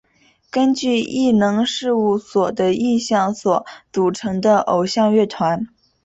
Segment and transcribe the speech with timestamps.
[0.49, 5.67] 根据艺能事务所的意向所组成的偶像乐团。